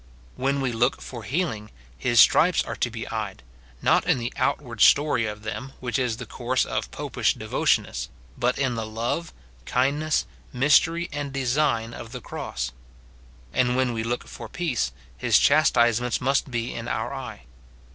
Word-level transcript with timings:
When 0.35 0.61
we 0.61 0.71
look 0.71 0.99
for 0.99 1.21
healing, 1.21 1.69
his 1.95 2.19
stripes 2.19 2.63
are 2.63 2.75
to 2.75 2.89
be 2.89 3.07
eyed,— 3.09 3.43
not 3.83 4.07
in 4.07 4.17
the 4.17 4.33
outward 4.35 4.81
story 4.81 5.27
of 5.27 5.43
them, 5.43 5.73
which 5.79 5.99
is 5.99 6.17
the 6.17 6.25
course 6.25 6.65
of 6.65 6.89
popish 6.89 7.35
devotionists, 7.35 8.09
but 8.35 8.57
in 8.57 8.73
the 8.73 8.87
love, 8.87 9.31
kindness, 9.67 10.25
mystery, 10.51 11.07
and 11.13 11.31
design 11.31 11.93
of 11.93 12.13
the 12.13 12.19
cross; 12.19 12.71
and 13.53 13.75
when 13.75 13.93
we 13.93 14.01
look 14.03 14.25
for 14.27 14.49
peace, 14.49 14.91
his 15.19 15.37
chastisements 15.37 16.19
must 16.19 16.49
be 16.49 16.73
in 16.73 16.87
our 16.87 17.13
eye. 17.13 17.43